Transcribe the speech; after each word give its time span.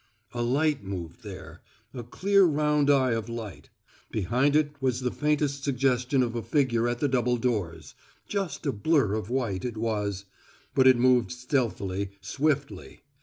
A 0.33 0.41
light 0.41 0.83
moved 0.83 1.21
there 1.21 1.61
a 1.93 2.01
clear 2.01 2.43
round 2.43 2.89
eye 2.89 3.11
of 3.11 3.29
light. 3.29 3.69
Behind 4.09 4.55
it 4.55 4.71
was 4.81 5.01
the 5.01 5.11
faintest 5.11 5.63
suggestion 5.63 6.23
of 6.23 6.33
a 6.33 6.41
figure 6.41 6.87
at 6.87 6.97
the 6.97 7.07
double 7.07 7.37
doors 7.37 7.93
just 8.27 8.65
a 8.65 8.71
blur 8.71 9.13
of 9.13 9.29
white, 9.29 9.63
it 9.63 9.77
was; 9.77 10.25
but 10.73 10.87
it 10.87 10.97
moved 10.97 11.31
stealthily, 11.31 12.09
swiftly. 12.19 13.03